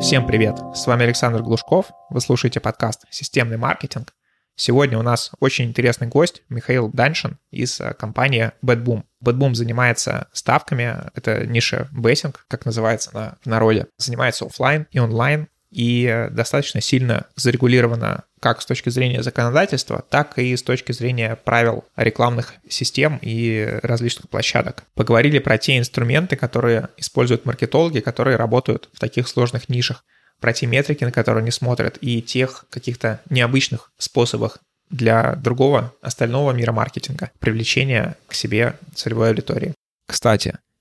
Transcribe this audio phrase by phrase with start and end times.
[0.00, 0.56] Всем привет!
[0.74, 1.90] С вами Александр Глушков.
[2.08, 4.14] Вы слушаете подкаст «Системный маркетинг».
[4.56, 9.04] Сегодня у нас очень интересный гость Михаил Даншин из э, компании BadBoom.
[9.22, 13.88] BadBoom занимается ставками, это ниша бессинг, как называется на, в народе.
[13.98, 20.56] Занимается офлайн и онлайн и достаточно сильно зарегулировано как с точки зрения законодательства, так и
[20.56, 24.84] с точки зрения правил рекламных систем и различных площадок.
[24.94, 30.04] Поговорили про те инструменты, которые используют маркетологи, которые работают в таких сложных нишах,
[30.40, 36.52] про те метрики, на которые они смотрят, и тех каких-то необычных способах для другого остального
[36.52, 39.74] мира маркетинга, привлечения к себе целевой аудитории.
[40.06, 40.58] Кстати,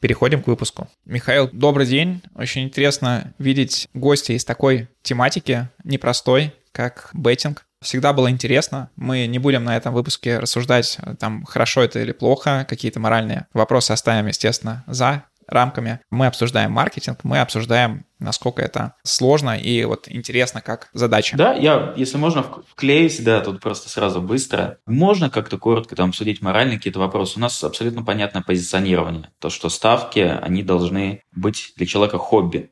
[0.00, 0.88] Переходим к выпуску.
[1.04, 2.22] Михаил, добрый день.
[2.34, 7.66] Очень интересно видеть гостя из такой тематики, непростой, как беттинг.
[7.80, 8.90] Всегда было интересно.
[8.96, 13.92] Мы не будем на этом выпуске рассуждать, там, хорошо это или плохо, какие-то моральные вопросы
[13.92, 16.00] оставим, естественно, за рамками.
[16.10, 21.36] Мы обсуждаем маркетинг, мы обсуждаем, насколько это сложно и вот интересно как задача.
[21.36, 24.78] Да, я, если можно, вклеюсь, да, тут просто сразу быстро.
[24.86, 27.38] Можно как-то коротко там обсудить моральные какие-то вопросы.
[27.38, 29.30] У нас абсолютно понятное позиционирование.
[29.40, 32.70] То, что ставки, они должны быть для человека хобби.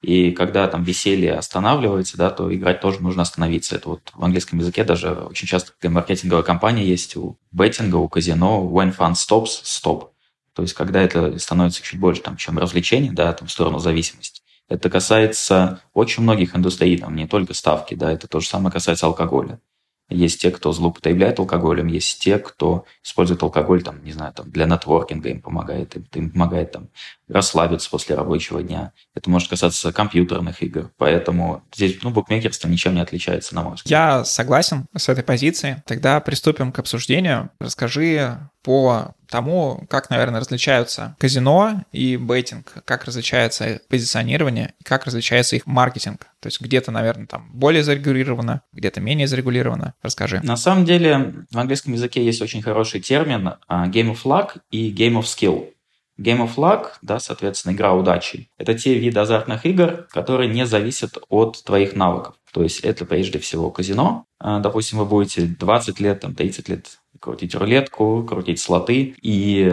[0.00, 3.74] И когда там веселье останавливается, да, то играть тоже нужно остановиться.
[3.74, 8.08] Это вот в английском языке даже очень часто для маркетинговой компании есть у беттинга, у
[8.08, 10.10] казино when fun stops, stop.
[10.58, 14.42] То есть, когда это становится чуть больше, там, чем развлечение, да, там, в сторону зависимости.
[14.68, 19.06] Это касается очень многих индустрий, там, не только ставки, да, это то же самое касается
[19.06, 19.60] алкоголя.
[20.08, 24.66] Есть те, кто злоупотребляет алкоголем, есть те, кто использует алкоголь, там, не знаю, там, для
[24.66, 26.88] нетворкинга им помогает, им, им помогает там,
[27.28, 28.92] расслабиться после рабочего дня.
[29.14, 30.90] Это может касаться компьютерных игр.
[30.96, 33.90] Поэтому здесь ну, букмекерство ничем не отличается, на мой взгляд.
[33.90, 35.76] Я согласен с этой позицией.
[35.86, 37.50] Тогда приступим к обсуждению.
[37.60, 45.66] Расскажи по тому, как, наверное, различаются казино и бейтинг, как различается позиционирование, как различается их
[45.66, 46.26] маркетинг.
[46.40, 49.94] То есть где-то, наверное, там более зарегулировано, где-то менее зарегулировано.
[50.02, 50.40] Расскажи.
[50.42, 54.92] На самом деле в английском языке есть очень хороший термин а, game of luck и
[54.92, 55.70] game of skill.
[56.18, 61.16] Game of Luck, да, соответственно, игра удачи, это те виды азартных игр, которые не зависят
[61.28, 62.34] от твоих навыков.
[62.52, 64.24] То есть это прежде всего казино.
[64.40, 69.72] А, допустим, вы будете 20 лет, там, 30 лет крутить рулетку, крутить слоты, и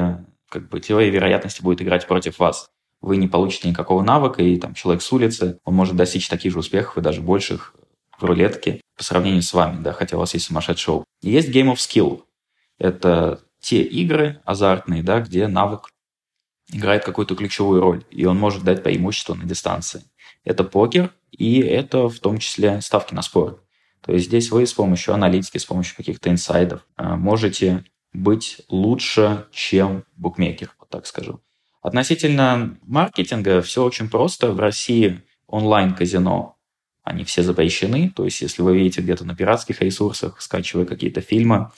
[0.50, 2.68] как бы теория вероятности будет играть против вас.
[3.02, 6.60] Вы не получите никакого навыка, и там человек с улицы, он может достичь таких же
[6.60, 7.76] успехов и даже больших
[8.18, 11.04] в рулетке по сравнению с вами, да, хотя у вас есть сумасшедший.
[11.22, 12.24] И есть Game of Skill.
[12.78, 15.90] Это те игры азартные, да, где навык
[16.72, 20.04] играет какую-то ключевую роль, и он может дать преимущество на дистанции.
[20.44, 23.62] Это покер, и это в том числе ставки на спорт.
[24.06, 27.84] То есть здесь вы с помощью аналитики, с помощью каких-то инсайдов э, можете
[28.14, 31.42] быть лучше, чем букмекер, вот так скажу.
[31.82, 34.52] Относительно маркетинга все очень просто.
[34.52, 36.56] В России онлайн-казино,
[37.04, 38.12] они все запрещены.
[38.16, 41.72] То есть если вы видите где-то на пиратских ресурсах, скачивая какие-то фильмы,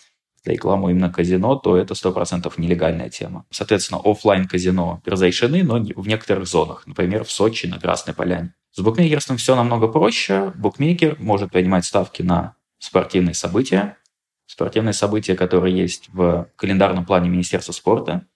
[0.46, 3.46] рекламу именно казино, то это 100% нелегальная тема.
[3.52, 6.86] Соответственно, офлайн казино разрешены, но в некоторых зонах.
[6.88, 8.54] Например, в Сочи на Красной Поляне.
[8.78, 10.54] С букмекерством все намного проще.
[10.56, 13.98] Букмекер может принимать ставки на спортивные события,
[14.46, 18.28] спортивные события, которые есть в календарном плане Министерства спорта.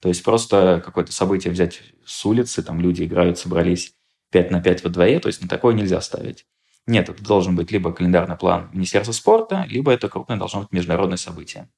[0.00, 3.92] То есть просто какое-то событие взять с улицы, там люди играют, собрались
[4.30, 6.46] 5 на 5 во дворе, то есть на такое нельзя ставить.
[6.86, 11.16] Нет, это должен быть либо календарный план Министерства спорта, либо это крупное должно быть международное
[11.16, 11.68] событие.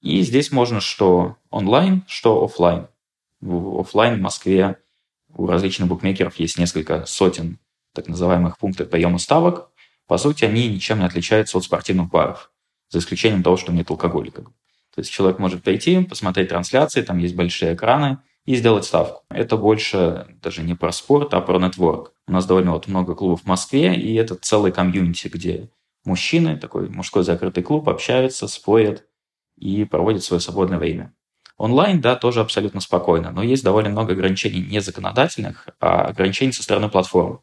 [0.00, 2.86] И здесь можно что онлайн, что офлайн.
[3.40, 4.76] В офлайн в Москве
[5.34, 7.58] у различных букмекеров есть несколько сотен
[7.94, 9.70] так называемых пунктов приема ставок.
[10.06, 12.50] По сути, они ничем не отличаются от спортивных баров,
[12.88, 14.42] за исключением того, что нет алкоголика.
[14.42, 19.22] То есть человек может прийти, посмотреть трансляции, там есть большие экраны, и сделать ставку.
[19.30, 22.12] Это больше даже не про спорт, а про нетворк.
[22.26, 25.70] У нас довольно вот много клубов в Москве, и это целый комьюнити, где
[26.04, 29.06] мужчины, такой мужской закрытый клуб, общаются, спорят
[29.56, 31.14] и проводят свое свободное время.
[31.62, 36.64] Онлайн, да, тоже абсолютно спокойно, но есть довольно много ограничений не законодательных, а ограничений со
[36.64, 37.40] стороны платформ.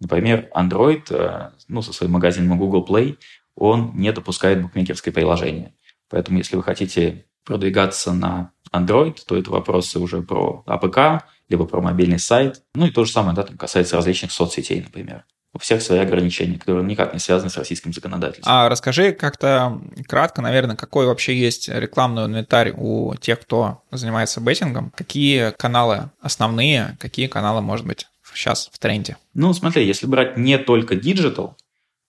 [0.00, 3.16] Например, Android, э, ну, со своим магазином Google Play,
[3.54, 5.72] он не допускает букмекерское приложение.
[6.08, 11.80] Поэтому, если вы хотите продвигаться на Android, то это вопросы уже про APK, либо про
[11.80, 12.64] мобильный сайт.
[12.74, 15.24] Ну и то же самое, да, там касается различных соцсетей, например.
[15.52, 18.52] У всех свои ограничения, которые никак не связаны с российским законодательством.
[18.52, 24.92] А расскажи как-то кратко, наверное, какой вообще есть рекламный инвентарь у тех, кто занимается беттингом?
[24.96, 29.16] Какие каналы основные, какие каналы, может быть, сейчас в тренде?
[29.34, 31.56] Ну, смотри, если брать не только диджитал,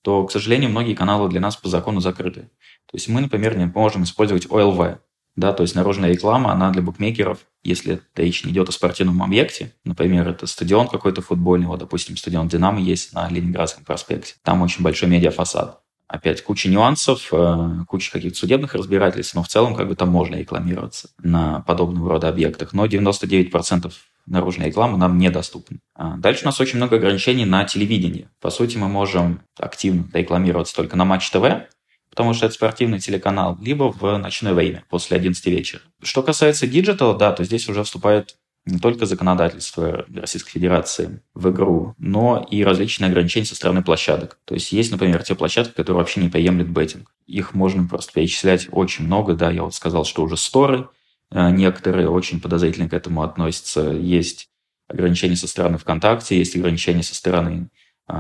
[0.03, 2.41] то, к сожалению, многие каналы для нас по закону закрыты.
[2.41, 4.97] То есть мы, например, не можем использовать OLV,
[5.35, 9.73] да, то есть наружная реклама, она для букмекеров, если речь не идет о спортивном объекте,
[9.85, 14.83] например, это стадион какой-то футбольный, вот, допустим, стадион «Динамо» есть на Ленинградском проспекте, там очень
[14.83, 15.79] большой медиафасад.
[16.11, 20.35] Опять куча нюансов, э, куча каких-то судебных разбирательств, но в целом как бы там можно
[20.35, 22.73] рекламироваться на подобного рода объектах.
[22.73, 23.93] Но 99%
[24.25, 25.79] наружной рекламы нам недоступны.
[25.95, 28.27] А дальше у нас очень много ограничений на телевидении.
[28.41, 31.45] По сути, мы можем активно рекламироваться только на Матч ТВ,
[32.11, 35.81] потому что это спортивный телеканал, либо в ночное время, после 11 вечера.
[36.03, 38.35] Что касается диджитала, да, то здесь уже вступает
[38.65, 44.37] не только законодательство Российской Федерации в игру, но и различные ограничения со стороны площадок.
[44.45, 47.11] То есть есть, например, те площадки, которые вообще не приемлют беттинг.
[47.25, 50.89] Их можно просто перечислять очень много, да, я вот сказал, что уже сторы,
[51.31, 53.81] э, некоторые очень подозрительно к этому относятся.
[53.91, 54.49] Есть
[54.87, 57.69] ограничения со стороны ВКонтакте, есть ограничения со стороны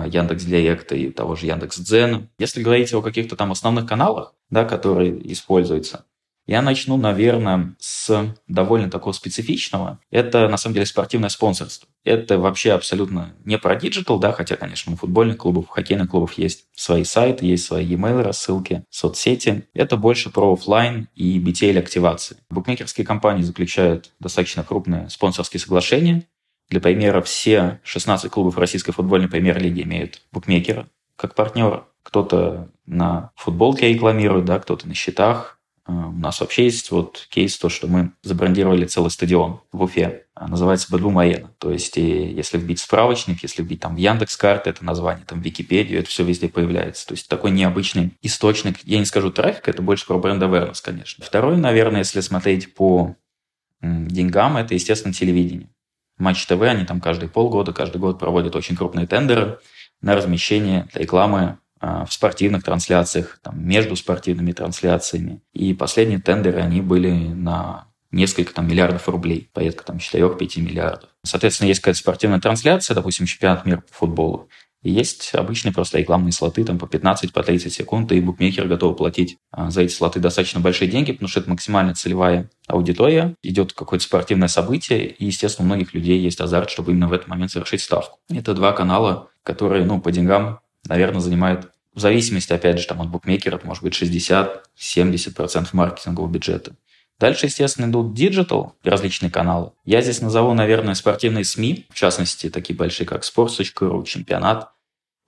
[0.07, 2.27] Яндекс Директа и того же Яндекс Дзена.
[2.39, 6.05] Если говорить о каких-то там основных каналах, да, которые используются,
[6.47, 9.99] я начну, наверное, с довольно такого специфичного.
[10.09, 11.87] Это, на самом деле, спортивное спонсорство.
[12.03, 16.33] Это вообще абсолютно не про диджитал, да, хотя, конечно, у футбольных клубов, у хоккейных клубов
[16.33, 19.67] есть свои сайты, есть свои e-mail рассылки, соцсети.
[19.73, 22.37] Это больше про офлайн и BTL-активации.
[22.49, 26.23] Букмекерские компании заключают достаточно крупные спонсорские соглашения,
[26.71, 30.87] для примера, все 16 клубов российской футбольной премьер-лиги имеют букмекера
[31.17, 31.85] как партнера.
[32.01, 35.59] Кто-то на футболке рекламирует, да, кто-то на счетах.
[35.83, 40.25] А, у нас вообще есть вот кейс, то, что мы забрендировали целый стадион в Уфе.
[40.33, 41.51] А, называется Бэдбум Арена.
[41.57, 45.41] То есть, и если вбить справочник, если вбить там в Яндекс карты это название, там
[45.41, 47.05] в Википедию, это все везде появляется.
[47.05, 51.25] То есть, такой необычный источник, я не скажу трафик, это больше про бренд awareness, конечно.
[51.25, 53.17] Второй, наверное, если смотреть по
[53.81, 55.67] деньгам, это, естественно, телевидение.
[56.21, 59.59] Матч ТВ, они там каждые полгода, каждый год проводят очень крупные тендеры
[60.01, 65.41] на размещение рекламы а, в спортивных трансляциях, там, между спортивными трансляциями.
[65.51, 71.09] И последние тендеры, они были на несколько там, миллиардов рублей, порядка там 4-5 миллиардов.
[71.23, 74.47] Соответственно, есть какая-то спортивная трансляция, допустим, чемпионат мира по футболу.
[74.83, 79.37] Есть обычные просто рекламные слоты там по 15, по 30 секунд, и букмекер готов платить
[79.51, 84.03] а, за эти слоты достаточно большие деньги, потому что это максимально целевая аудитория, идет какое-то
[84.03, 87.81] спортивное событие, и, естественно, у многих людей есть азарт, чтобы именно в этот момент совершить
[87.81, 88.19] ставку.
[88.29, 93.09] Это два канала, которые, ну, по деньгам, наверное, занимают в зависимости, опять же, там, от
[93.09, 96.75] букмекера, это может быть 60-70% маркетингового бюджета.
[97.21, 99.73] Дальше, естественно, идут диджитал, различные каналы.
[99.85, 104.71] Я здесь назову, наверное, спортивные СМИ, в частности, такие большие, как Sports.ru, Чемпионат.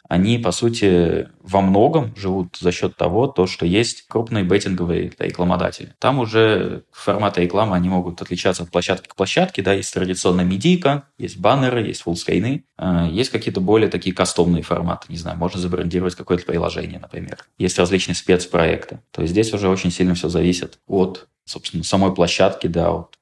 [0.09, 5.93] Они, по сути, во многом живут за счет того, то, что есть крупные беттинговые рекламодатели.
[5.99, 9.61] Там уже форматы рекламы, они могут отличаться от площадки к площадке.
[9.61, 12.65] Да, есть традиционная медийка, есть баннеры, есть фуллскрины.
[12.75, 15.05] А, есть какие-то более такие кастомные форматы.
[15.09, 17.37] Не знаю, можно забрендировать какое-то приложение, например.
[17.59, 18.99] Есть различные спецпроекты.
[19.11, 23.17] То есть здесь уже очень сильно все зависит от собственно, самой площадки, да, вот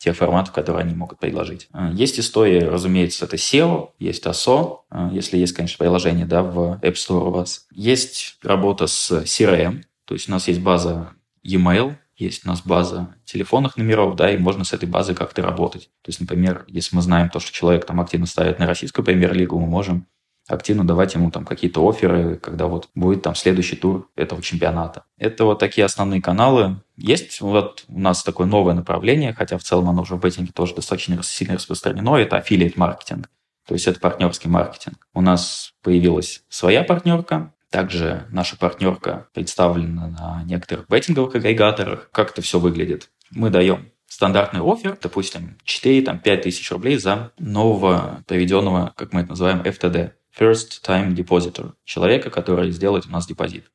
[0.00, 1.68] тех форматов, которые они могут предложить.
[1.72, 6.80] А, есть истории, разумеется, это SEO, есть ASO, а, если есть, конечно, приложение да, в
[6.82, 7.66] App Store у вас.
[7.70, 11.10] Есть работа с CRM, то есть у нас есть база
[11.42, 15.90] e-mail, есть у нас база телефонных номеров, да, и можно с этой базой как-то работать.
[16.02, 19.58] То есть, например, если мы знаем то, что человек там активно ставит на российскую премьер-лигу,
[19.58, 20.06] мы можем
[20.52, 25.04] активно давать ему там какие-то оферы, когда вот будет там следующий тур этого чемпионата.
[25.18, 26.80] Это вот такие основные каналы.
[26.96, 30.74] Есть вот у нас такое новое направление, хотя в целом оно уже в беттинге тоже
[30.74, 33.30] достаточно сильно распространено, это аффилиат маркетинг.
[33.66, 35.06] То есть это партнерский маркетинг.
[35.14, 42.10] У нас появилась своя партнерка, также наша партнерка представлена на некоторых беттинговых агрегаторах.
[42.10, 43.10] Как это все выглядит?
[43.30, 49.60] Мы даем стандартный офер, допустим, 4-5 тысяч рублей за нового проведенного, как мы это называем,
[49.60, 50.10] FTD.
[50.40, 53.70] First Time Depositor, человека, который сделает у нас депозит.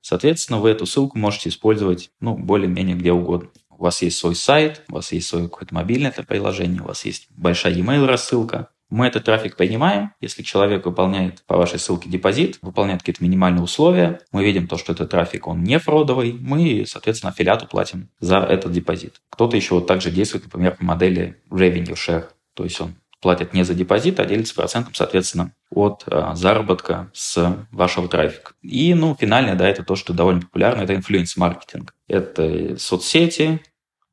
[0.00, 3.50] Соответственно, вы эту ссылку можете использовать ну, более-менее где угодно.
[3.68, 7.26] У вас есть свой сайт, у вас есть свое какое-то мобильное приложение, у вас есть
[7.30, 8.70] большая e-mail рассылка.
[8.88, 10.12] Мы этот трафик принимаем.
[10.20, 14.92] Если человек выполняет по вашей ссылке депозит, выполняет какие-то минимальные условия, мы видим то, что
[14.92, 19.20] этот трафик, он не фродовый, мы, соответственно, аффилиату платим за этот депозит.
[19.28, 22.26] Кто-то еще вот также действует, например, по модели revenue share.
[22.54, 22.94] То есть он
[23.26, 28.52] платят не за депозит, а делится процентом, соответственно, от а, заработка с вашего трафика.
[28.62, 31.92] И, ну, финальное, да, это то, что довольно популярно, это инфлюенс-маркетинг.
[32.06, 33.60] Это соцсети,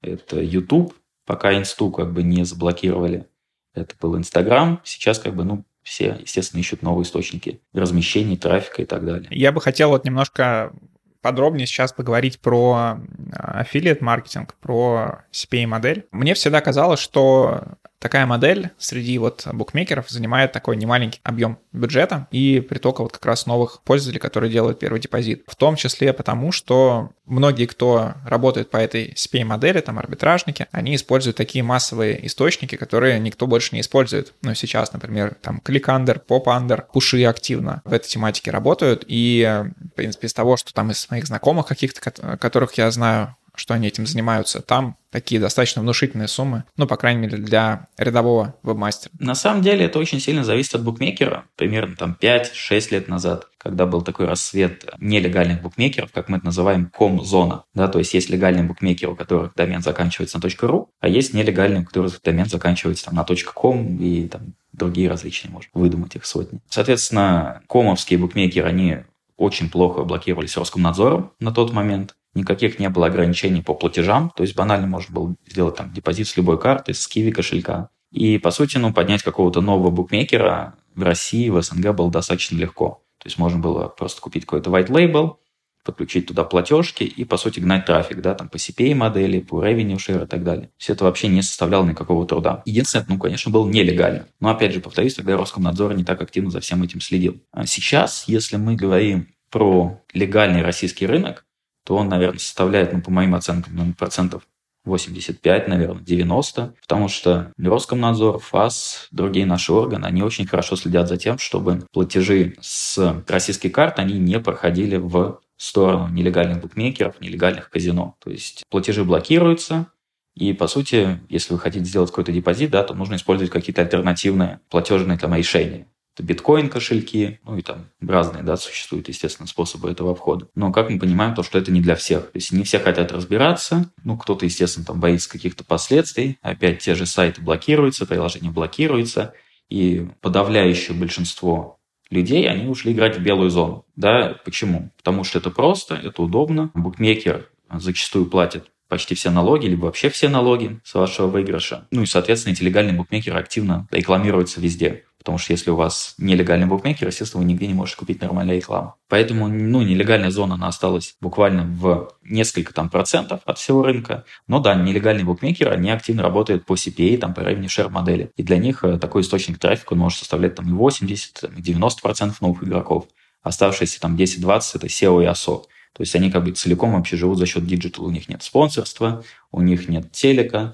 [0.02, 0.96] это YouTube,
[1.28, 3.28] пока инсту как бы не заблокировали.
[3.76, 4.82] Это был Инстаграм.
[4.84, 9.28] Сейчас как бы, ну, все, естественно, ищут новые источники размещения, трафика и так далее.
[9.30, 10.74] Я бы хотел вот немножко
[11.22, 12.98] подробнее сейчас поговорить про
[13.32, 16.08] аффилиат маркетинг, про CPA-модель.
[16.12, 22.60] Мне всегда казалось, что такая модель среди вот букмекеров занимает такой немаленький объем бюджета и
[22.60, 25.46] притока вот как раз новых пользователей, которые делают первый депозит.
[25.48, 31.38] В том числе потому, что многие, кто работает по этой SPA-модели, там арбитражники, они используют
[31.38, 34.34] такие массовые источники, которые никто больше не использует.
[34.42, 39.06] Ну, сейчас, например, там ClickUnder, PopUnder, пуши активно в этой тематике работают.
[39.08, 43.74] И, в принципе, из того, что там из моих знакомых каких-то, которых я знаю, что
[43.74, 44.62] они этим занимаются.
[44.62, 49.12] Там такие достаточно внушительные суммы, ну, по крайней мере, для рядового вебмастера.
[49.20, 51.46] На самом деле это очень сильно зависит от букмекера.
[51.56, 56.90] Примерно там 5-6 лет назад, когда был такой рассвет нелегальных букмекеров, как мы это называем,
[56.94, 57.64] ком-зона.
[57.74, 61.82] Да, то есть есть легальные букмекеры, у которых домен заканчивается на .ru, а есть нелегальные,
[61.82, 66.60] у которых домен заканчивается там, на .com и там другие различные, можно выдумать их сотни.
[66.70, 68.98] Соответственно, комовские букмекеры, они
[69.38, 74.56] очень плохо блокировались Роскомнадзором на тот момент никаких не было ограничений по платежам, то есть
[74.56, 77.90] банально можно было сделать там депозит с любой карты, с киви кошелька.
[78.12, 83.04] И, по сути, ну, поднять какого-то нового букмекера в России, в СНГ было достаточно легко.
[83.18, 85.38] То есть можно было просто купить какой-то white label,
[85.84, 89.98] подключить туда платежки и, по сути, гнать трафик, да, там по CPA модели, по revenue
[89.98, 90.70] share и так далее.
[90.78, 92.62] Все это вообще не составляло никакого труда.
[92.66, 94.28] Единственное, ну, конечно, было нелегально.
[94.40, 97.42] Но, опять же, повторюсь, тогда Роскомнадзор не так активно за всем этим следил.
[97.52, 101.46] А сейчас, если мы говорим про легальный российский рынок,
[101.86, 104.44] то он, наверное, составляет, ну, по моим оценкам, процентов
[104.86, 111.18] 85, наверное, 90, потому что Роскомнадзор, ФАС, другие наши органы, они очень хорошо следят за
[111.18, 118.16] тем, чтобы платежи с российских карт, они не проходили в сторону нелегальных букмекеров, нелегальных казино.
[118.20, 119.88] То есть платежи блокируются,
[120.36, 124.60] и, по сути, если вы хотите сделать какой-то депозит, да, то нужно использовать какие-то альтернативные
[124.70, 130.14] платежные там решения это биткоин кошельки, ну и там разные, да, существуют, естественно, способы этого
[130.16, 130.48] входа.
[130.56, 132.32] Но как мы понимаем, то, что это не для всех.
[132.32, 136.96] То есть не все хотят разбираться, ну кто-то, естественно, там боится каких-то последствий, опять те
[136.96, 139.34] же сайты блокируются, приложения блокируются,
[139.70, 141.80] и подавляющее большинство
[142.12, 143.86] людей, они ушли играть в белую зону.
[143.96, 144.92] Да, почему?
[144.98, 146.70] Потому что это просто, это удобно.
[146.76, 151.88] Букмекер зачастую платит почти все налоги, либо вообще все налоги с вашего выигрыша.
[151.90, 155.06] Ну и, соответственно, эти легальные букмекеры активно рекламируются везде.
[155.24, 158.96] Потому что если у вас нелегальный букмекер, естественно, вы нигде не можете купить нормальную рекламу.
[159.08, 164.26] Поэтому, ну, нелегальная зона, она осталась буквально в несколько там процентов от всего рынка.
[164.48, 168.32] Но да, нелегальные букмекеры, они активно работают по CPA, там, по revenue share модели.
[168.36, 172.42] И для них э, такой источник трафика может составлять там и 80, и 90 процентов
[172.42, 173.06] новых игроков.
[173.44, 175.64] Оставшиеся там 10-20 это SEO и ASO.
[175.94, 178.08] То есть они как бы целиком вообще живут за счет диджитала.
[178.08, 180.74] У них нет спонсорства, у них нет телека,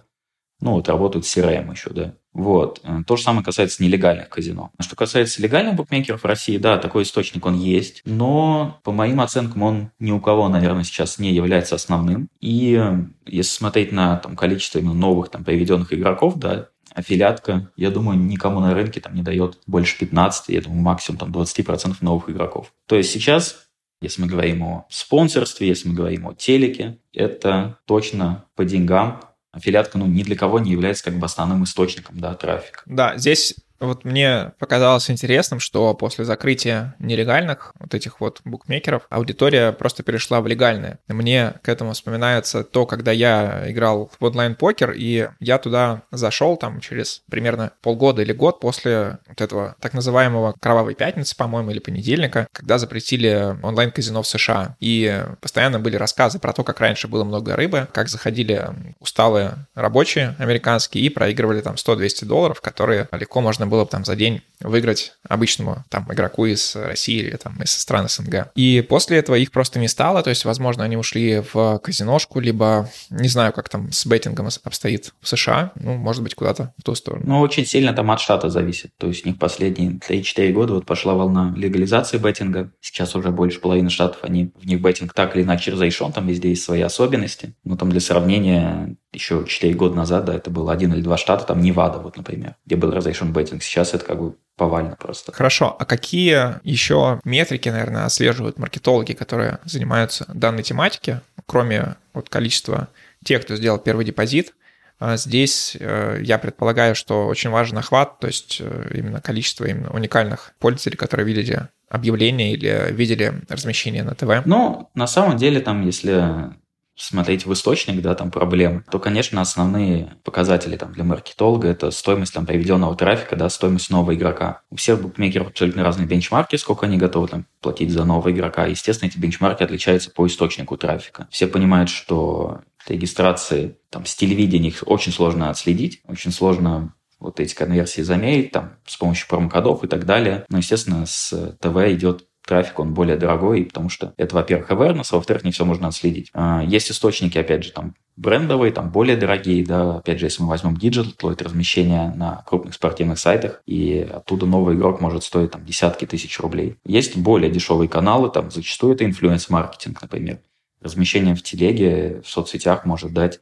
[0.61, 2.15] ну вот работают CRM еще, да.
[2.33, 2.81] Вот.
[2.83, 4.71] Э, то же самое касается нелегальных казино.
[4.79, 9.63] Что касается легальных букмекеров в России, да, такой источник он есть, но по моим оценкам
[9.63, 12.29] он ни у кого, наверное, сейчас не является основным.
[12.39, 17.91] И э, если смотреть на там, количество именно новых там, приведенных игроков, да, аффилиатка, я
[17.91, 22.29] думаю, никому на рынке там не дает больше 15, я думаю, максимум там 20% новых
[22.29, 22.73] игроков.
[22.87, 23.69] То есть сейчас
[24.01, 29.19] если мы говорим о спонсорстве, если мы говорим о телеке, это точно по деньгам
[29.51, 32.81] аффилиатка ну, ни для кого не является как бы основным источником да, трафика.
[32.85, 39.71] Да, здесь вот мне показалось интересным, что после закрытия нелегальных вот этих вот букмекеров аудитория
[39.71, 40.99] просто перешла в легальные.
[41.07, 46.79] Мне к этому вспоминается то, когда я играл в онлайн-покер, и я туда зашел там
[46.81, 52.47] через примерно полгода или год после вот этого так называемого «Кровавой пятницы», по-моему, или понедельника,
[52.51, 54.75] когда запретили онлайн-казино в США.
[54.79, 58.69] И постоянно были рассказы про то, как раньше было много рыбы, как заходили
[58.99, 64.15] усталые рабочие американские и проигрывали там 100-200 долларов, которые легко можно было бы там за
[64.15, 68.51] день выиграть обычному там игроку из России или там из стран СНГ.
[68.55, 72.89] И после этого их просто не стало, то есть, возможно, они ушли в казиношку, либо
[73.09, 76.95] не знаю, как там с беттингом обстоит в США, ну, может быть, куда-то в ту
[76.95, 77.23] сторону.
[77.25, 78.91] Ну, очень сильно там от штата зависит.
[78.97, 82.71] То есть у них последние 3-4 года вот пошла волна легализации беттинга.
[82.81, 86.49] Сейчас уже больше половины штатов, они в них беттинг так или иначе разрешен, там везде
[86.49, 87.53] есть свои особенности.
[87.63, 91.45] Но там для сравнения еще 4 года назад, да, это было один или два штата,
[91.45, 93.63] там Невада, вот, например, где был разрешен беттинг.
[93.63, 95.31] Сейчас это как бы повально просто.
[95.31, 95.75] Хорошо.
[95.79, 102.89] А какие еще метрики, наверное, отслеживают маркетологи, которые занимаются данной тематикой, кроме вот количества
[103.23, 104.53] тех, кто сделал первый депозит?
[104.99, 109.89] А здесь э, я предполагаю, что очень важен охват, то есть э, именно количество именно
[109.91, 114.45] уникальных пользователей, которые видели объявление или видели размещение на ТВ.
[114.45, 116.51] Ну, на самом деле, там, если
[116.99, 122.33] смотреть в источник, да, там проблемы, то, конечно, основные показатели там для маркетолога– это стоимость
[122.33, 124.61] там приведенного трафика, да, стоимость нового игрока.
[124.69, 128.65] У всех букмекеров абсолютно разные бенчмарки, сколько они готовы там платить за нового игрока.
[128.65, 131.27] Естественно, эти бенчмарки отличаются по источнику трафика.
[131.31, 137.53] Все понимают, что регистрации там с телевидения их очень сложно отследить, очень сложно вот эти
[137.53, 140.45] конверсии замерить там с помощью промокодов и так далее.
[140.49, 145.15] Но, естественно, с ТВ идет трафик, он более дорогой, потому что это, во-первых, awareness, а
[145.15, 146.29] во-вторых, не все можно отследить.
[146.33, 150.49] А, есть источники, опять же, там брендовые, там более дорогие, да, опять же, если мы
[150.49, 155.51] возьмем диджитал, то это размещение на крупных спортивных сайтах, и оттуда новый игрок может стоить
[155.51, 156.75] там десятки тысяч рублей.
[156.83, 160.39] Есть более дешевые каналы, там зачастую это инфлюенс-маркетинг, например.
[160.81, 163.39] Размещение в телеге, в соцсетях может дать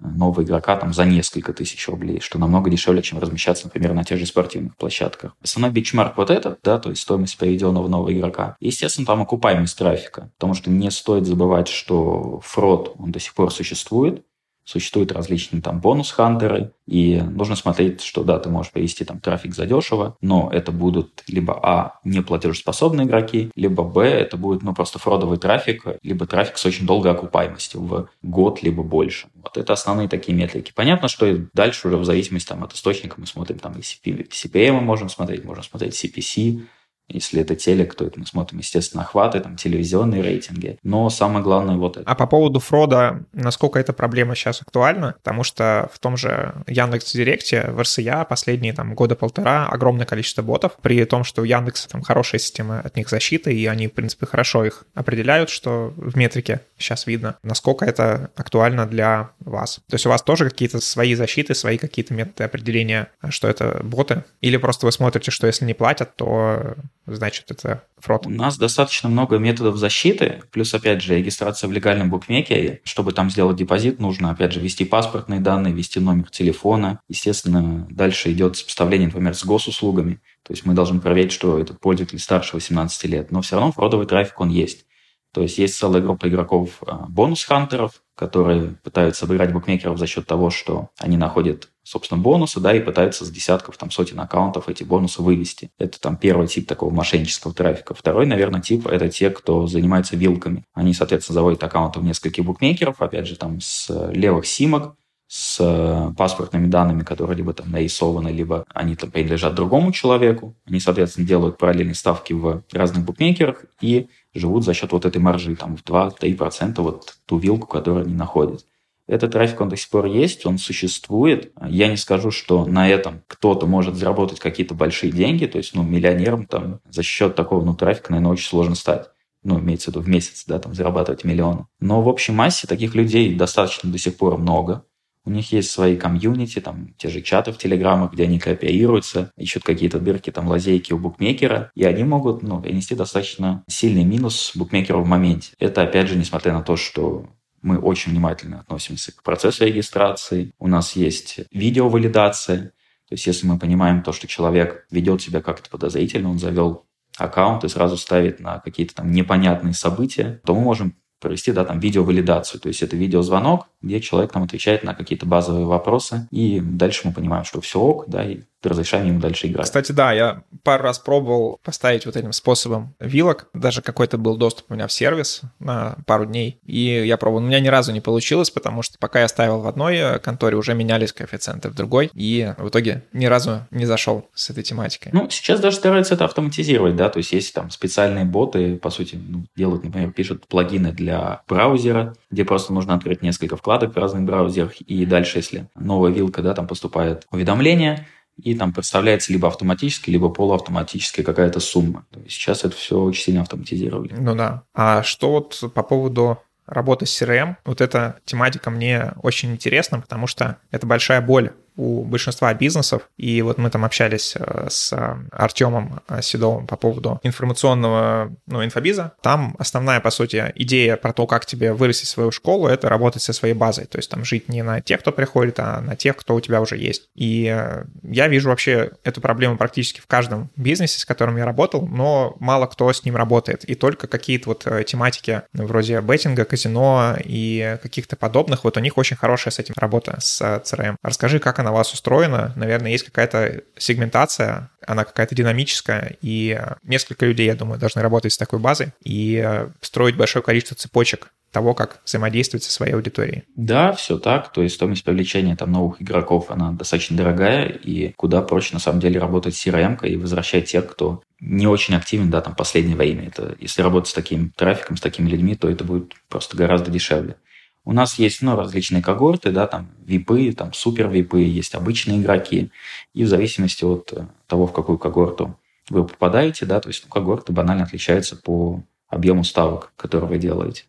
[0.00, 4.18] нового игрока там за несколько тысяч рублей, что намного дешевле, чем размещаться, например, на тех
[4.18, 5.36] же спортивных площадках.
[5.42, 8.56] Основной бичмарк вот этот, да, то есть стоимость приведенного нового игрока.
[8.60, 13.52] Естественно, там окупаемость трафика, потому что не стоит забывать, что фрод, он до сих пор
[13.52, 14.24] существует,
[14.64, 20.16] Существуют различные там бонус-хантеры, и нужно смотреть, что да, ты можешь привести там трафик задешево,
[20.20, 25.84] но это будут либо а, неплатежеспособные игроки, либо б, это будет ну просто фродовый трафик,
[26.02, 29.28] либо трафик с очень долгой окупаемостью в год, либо больше.
[29.34, 30.72] Вот это основные такие метрики.
[30.74, 34.80] Понятно, что дальше уже в зависимости там, от источника мы смотрим там и CPM мы
[34.80, 36.62] можем смотреть, можем смотреть CPC,
[37.08, 40.78] если это телек, то это мы смотрим, естественно, охваты, там, телевизионные рейтинги.
[40.82, 42.10] Но самое главное вот это.
[42.10, 45.14] А по поводу фрода, насколько эта проблема сейчас актуальна?
[45.22, 50.42] Потому что в том же Яндекс Директе в РСЯ последние там года полтора огромное количество
[50.42, 53.92] ботов, при том, что у Яндекса там хорошая система от них защиты, и они, в
[53.92, 59.80] принципе, хорошо их определяют, что в метрике сейчас видно, насколько это актуально для вас.
[59.88, 64.24] То есть у вас тоже какие-то свои защиты, свои какие-то методы определения, что это боты?
[64.40, 68.26] Или просто вы смотрите, что если не платят, то значит, это фрод.
[68.26, 72.80] У нас достаточно много методов защиты, плюс, опять же, регистрация в легальном букмекере.
[72.84, 77.00] Чтобы там сделать депозит, нужно, опять же, ввести паспортные данные, ввести номер телефона.
[77.08, 80.20] Естественно, дальше идет сопоставление, например, с госуслугами.
[80.42, 83.30] То есть мы должны проверить, что этот пользователь старше 18 лет.
[83.32, 84.86] Но все равно фродовый трафик, он есть.
[85.34, 90.50] То есть есть целая группа игроков а, бонус-хантеров, которые пытаются обыграть букмекеров за счет того,
[90.50, 95.22] что они находят, собственно, бонусы, да, и пытаются с десятков, там, сотен аккаунтов эти бонусы
[95.22, 95.70] вывести.
[95.78, 97.94] Это там первый тип такого мошеннического трафика.
[97.94, 100.64] Второй, наверное, тип– это те, кто занимается вилками.
[100.72, 106.12] Они, соответственно, заводят аккаунты в нескольких букмекеров, опять же, там, с левых симок, с э,
[106.16, 110.54] паспортными данными, которые либо там нарисованы, либо они там принадлежат другому человеку.
[110.66, 115.56] Они, соответственно, делают параллельные ставки в разных букмекерах и живут за счет вот этой маржи,
[115.56, 118.64] там, в 2-3% вот ту вилку, которую они находят.
[119.06, 121.52] Этот трафик, он до сих пор есть, он существует.
[121.68, 125.82] Я не скажу, что на этом кто-то может заработать какие-то большие деньги, то есть, ну,
[125.82, 129.08] миллионером там за счет такого, ну, трафика, наверное, очень сложно стать.
[129.42, 131.66] Ну, имеется в виду в месяц, да, там, зарабатывать миллионы.
[131.80, 134.84] Но в общей массе таких людей достаточно до сих пор много.
[135.26, 139.64] У них есть свои комьюнити, там те же чаты в Телеграмах, где они кооперируются, ищут
[139.64, 145.02] какие-то дырки, там лазейки у букмекера, и они могут ну, принести достаточно сильный минус букмекеру
[145.02, 145.52] в моменте.
[145.58, 147.26] Это, опять же, несмотря на то, что
[147.64, 152.72] мы очень внимательно относимся к процессу регистрации, у нас есть видеовалидация,
[153.08, 156.84] то есть если мы понимаем то, что человек ведет себя как-то подозрительно, он завел
[157.16, 161.80] аккаунт и сразу ставит на какие-то там непонятные события, то мы можем провести, да, там,
[161.80, 162.60] видеовалидацию.
[162.60, 167.14] То есть это видеозвонок, где человек там отвечает на какие-то базовые вопросы, и дальше мы
[167.14, 169.66] понимаем, что все ок, да, и разрешаем ему дальше играть.
[169.66, 173.48] Кстати, да, я пару раз пробовал поставить вот этим способом вилок.
[173.54, 176.58] Даже какой-то был доступ у меня в сервис на пару дней.
[176.64, 177.42] И я пробовал.
[177.42, 180.56] У меня ни разу не получилось, потому что пока я ставил в одной э, конторе,
[180.56, 182.10] уже менялись коэффициенты в другой.
[182.14, 185.12] И в итоге ни разу не зашел с этой тематикой.
[185.12, 189.16] Ну, сейчас даже стараются это автоматизировать, да, то есть есть там специальные боты, по сути,
[189.16, 194.22] ну, делают, например, пишут плагины для браузера, где просто нужно открыть несколько вкладок в разных
[194.22, 200.10] браузерах, и дальше, если новая вилка, да, там поступает уведомление, и там представляется либо автоматически,
[200.10, 202.04] либо полуавтоматически какая-то сумма.
[202.28, 204.14] Сейчас это все очень сильно автоматизировали.
[204.18, 204.62] Ну да.
[204.74, 210.26] А что вот по поводу работы с CRM, вот эта тематика мне очень интересна, потому
[210.26, 213.08] что это большая боль у большинства бизнесов.
[213.16, 214.92] И вот мы там общались э, с
[215.32, 219.12] Артемом э, Седовым по поводу информационного, ну, инфобиза.
[219.22, 223.32] Там основная, по сути, идея про то, как тебе вырастить свою школу, это работать со
[223.32, 223.86] своей базой.
[223.86, 226.60] То есть там жить не на тех, кто приходит, а на тех, кто у тебя
[226.60, 227.08] уже есть.
[227.14, 231.86] И э, я вижу вообще эту проблему практически в каждом бизнесе, с которым я работал,
[231.86, 233.64] но мало кто с ним работает.
[233.64, 239.16] И только какие-то вот тематики вроде беттинга, казино и каких-то подобных, вот у них очень
[239.16, 240.96] хорошая с этим работа с CRM.
[241.02, 247.46] Расскажи, как на вас устроена, наверное, есть какая-то сегментация, она какая-то динамическая, и несколько людей,
[247.46, 252.64] я думаю, должны работать с такой базой и строить большое количество цепочек того, как взаимодействовать
[252.64, 253.44] со своей аудиторией.
[253.54, 254.52] Да, все так.
[254.52, 258.98] То есть стоимость привлечения там новых игроков, она достаточно дорогая, и куда проще на самом
[258.98, 263.28] деле работать с CRM и возвращать тех, кто не очень активен, да, там последнее время.
[263.28, 267.36] Это, если работать с таким трафиком, с такими людьми, то это будет просто гораздо дешевле.
[267.84, 272.70] У нас есть ну, различные когорты, да, там випы, там супер випы, есть обычные игроки.
[273.12, 274.12] И в зависимости от
[274.46, 275.58] того, в какую когорту
[275.90, 280.84] вы попадаете, да, то есть ну, когорты банально отличаются по объему ставок, которые вы делаете.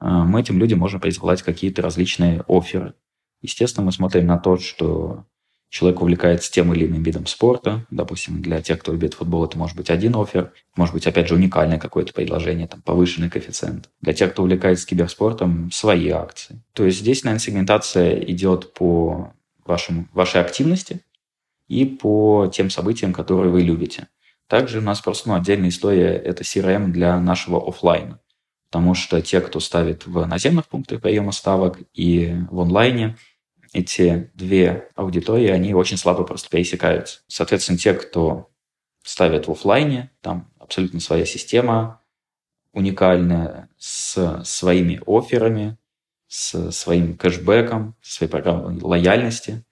[0.00, 2.94] А, мы этим людям можем присылать какие-то различные оферы.
[3.40, 5.24] Естественно, мы смотрим на то, что
[5.74, 7.84] человек увлекается тем или иным видом спорта.
[7.90, 11.34] Допустим, для тех, кто любит футбол, это может быть один офер, может быть, опять же,
[11.34, 13.90] уникальное какое-то предложение, там, повышенный коэффициент.
[14.00, 16.62] Для тех, кто увлекается киберспортом, свои акции.
[16.74, 19.32] То есть здесь, наверное, сегментация идет по
[19.66, 21.00] вашему, вашей активности
[21.66, 24.06] и по тем событиям, которые вы любите.
[24.46, 28.20] Также у нас просто ну, отдельная история– это CRM для нашего офлайна
[28.70, 33.16] потому что те, кто ставит в наземных пунктах приема ставок и в онлайне,
[33.74, 37.20] эти две аудитории, они очень слабо просто пересекаются.
[37.26, 38.50] Соответственно, те, кто
[39.02, 42.00] ставит в офлайне, там абсолютно своя система,
[42.72, 45.76] уникальная, с своими офферами,
[46.28, 49.64] с своим кэшбэком, своей программой лояльности.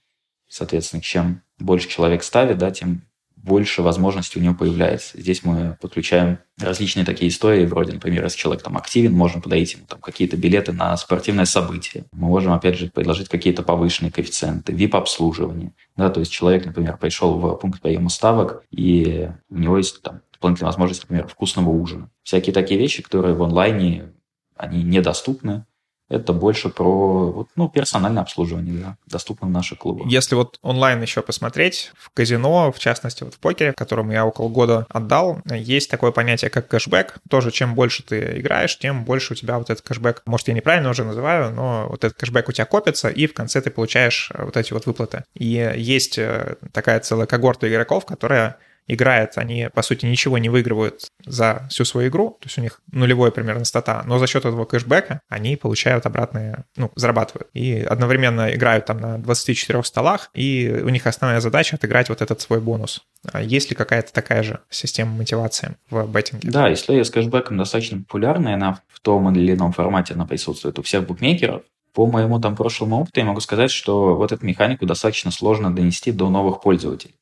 [0.48, 3.02] Соответственно, чем больше человек ставит, да, тем
[3.42, 5.20] больше возможностей у него появляется.
[5.20, 9.84] Здесь мы подключаем различные такие истории, вроде, например, если человек там активен, можем подарить ему
[9.86, 12.04] там какие-то билеты на спортивное событие.
[12.12, 15.72] Мы можем, опять же, предложить какие-то повышенные коэффициенты, VIP-обслуживание.
[15.96, 20.20] Да, то есть человек, например, пришел в пункт приема ставок, и у него есть там
[20.32, 22.10] дополнительная возможность, например, вкусного ужина.
[22.22, 24.12] Всякие такие вещи, которые в онлайне,
[24.56, 25.66] они недоступны,
[26.12, 30.06] это больше про ну, персональное обслуживание, да, доступно в наших клубах.
[30.08, 34.48] Если вот онлайн еще посмотреть, в казино, в частности, вот в покере, которому я около
[34.48, 37.18] года отдал, есть такое понятие, как кэшбэк.
[37.30, 40.90] Тоже чем больше ты играешь, тем больше у тебя вот этот кэшбэк, может, я неправильно
[40.90, 44.56] уже называю, но вот этот кэшбэк у тебя копится, и в конце ты получаешь вот
[44.56, 45.24] эти вот выплаты.
[45.34, 51.06] И есть э, такая целая когорта игроков, которая играет, они, по сути, ничего не выигрывают
[51.24, 54.64] за всю свою игру, то есть у них нулевой примерно стата, но за счет этого
[54.64, 57.48] кэшбэка они получают обратные, ну, зарабатывают.
[57.52, 62.40] И одновременно играют там на 24 столах, и у них основная задача отыграть вот этот
[62.40, 63.02] свой бонус.
[63.30, 66.50] А есть ли какая-то такая же система мотивации в беттинге?
[66.50, 70.82] Да, история с кэшбэком достаточно популярная, она в том или ином формате она присутствует у
[70.82, 71.62] всех букмекеров.
[71.92, 76.10] По моему там прошлому опыту я могу сказать, что вот эту механику достаточно сложно донести
[76.10, 77.14] до новых пользователей.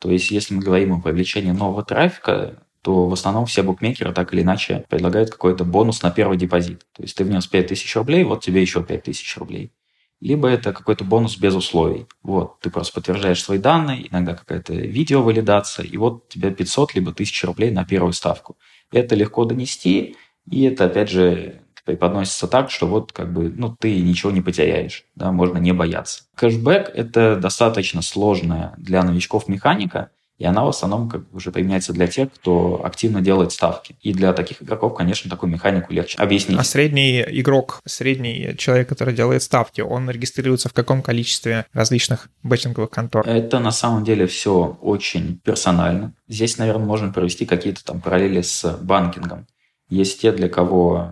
[0.00, 4.32] То есть, если мы говорим о привлечении нового трафика, то в основном все букмекеры так
[4.32, 6.86] или иначе предлагают какой-то бонус на первый депозит.
[6.96, 9.72] То есть ты внес 5000 рублей, вот тебе еще 5000 рублей.
[10.20, 12.06] Либо это какой-то бонус без условий.
[12.22, 17.46] Вот, ты просто подтверждаешь свои данные, иногда какая-то видеовалидация, и вот тебе 500 либо 1000
[17.46, 18.56] рублей на первую ставку.
[18.92, 20.16] Это легко донести,
[20.50, 21.60] и это, опять же,
[21.90, 26.22] преподносится так, что вот как бы, ну, ты ничего не потеряешь, да, можно не бояться.
[26.36, 31.92] Кэшбэк– это достаточно сложная для новичков механика, и она в основном как бы уже применяется
[31.92, 33.96] для тех, кто активно делает ставки.
[34.00, 36.58] И для таких игроков, конечно, такую механику легче объяснить.
[36.58, 42.88] А средний игрок, средний человек, который делает ставки, он регистрируется в каком количестве различных беттинговых
[42.88, 43.28] контор?
[43.28, 46.14] Это на самом деле все очень персонально.
[46.28, 49.46] Здесь, наверное, можно провести какие-то там параллели с банкингом.
[49.90, 51.10] Есть те, для кого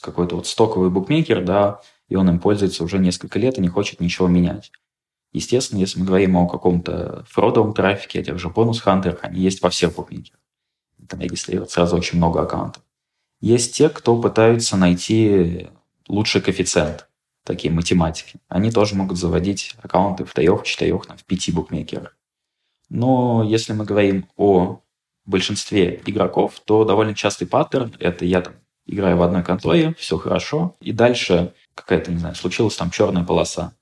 [0.00, 4.00] какой-то вот стоковый букмекер, да, и он им пользуется уже несколько лет и не хочет
[4.00, 4.72] ничего менять.
[5.32, 9.70] Естественно, если мы говорим о каком-то фродовом трафике, о тех же бонус-хантерах, они есть во
[9.70, 10.40] всех букмекерах.
[11.06, 12.82] Там регистрируют сразу очень много аккаунтов.
[13.40, 15.68] Есть те, кто пытаются найти
[16.08, 17.08] лучший коэффициент,
[17.44, 18.40] такие математики.
[18.48, 22.16] Они тоже могут заводить аккаунты в трех, четырех, в пяти букмекерах.
[22.88, 24.80] Но если мы говорим о
[25.26, 28.54] большинстве игроков, то довольно частый паттерн– это я там
[28.88, 33.72] играю в одной конторе, все хорошо, и дальше какая-то, не знаю, случилась там черная полоса.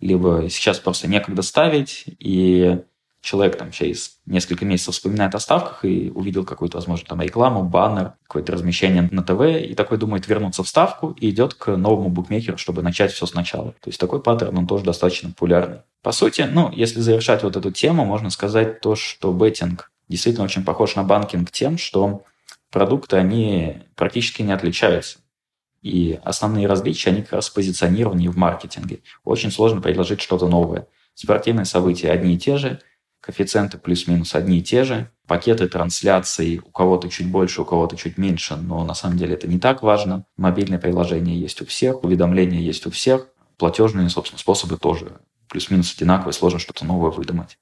[0.00, 2.78] Либо сейчас просто некогда ставить, и
[3.20, 8.12] человек там через несколько месяцев вспоминает о ставках и увидел какую-то, возможно, там рекламу, баннер,
[8.22, 12.58] какое-то размещение на ТВ, и такой думает вернуться в ставку и идет к новому букмекеру,
[12.58, 13.72] чтобы начать все сначала.
[13.80, 15.78] То есть такой паттерн, он тоже достаточно популярный.
[16.02, 20.64] По сути, ну, если завершать вот эту тему, можно сказать то, что беттинг действительно очень
[20.64, 22.22] похож на банкинг тем, что
[22.70, 25.18] продукты, они практически не отличаются.
[25.82, 29.00] И основные различия, они как раз в позиционировании в маркетинге.
[29.24, 30.88] Очень сложно предложить что-то новое.
[31.14, 32.80] Спортивные события одни и те же,
[33.20, 38.18] коэффициенты плюс-минус одни и те же, пакеты трансляций у кого-то чуть больше, у кого-то чуть
[38.18, 40.24] меньше, но на самом деле это не так важно.
[40.36, 46.32] Мобильное приложение есть у всех, уведомления есть у всех, платежные, собственно, способы тоже плюс-минус одинаковые,
[46.32, 47.58] сложно что-то новое выдумать.